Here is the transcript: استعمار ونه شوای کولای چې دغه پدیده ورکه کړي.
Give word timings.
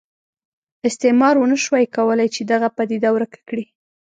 استعمار 0.87 1.35
ونه 1.37 1.57
شوای 1.65 1.85
کولای 1.95 2.27
چې 2.35 2.41
دغه 2.51 2.67
پدیده 2.77 3.09
ورکه 3.13 3.39
کړي. 3.49 3.65